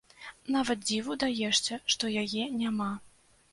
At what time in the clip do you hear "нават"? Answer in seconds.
0.55-0.79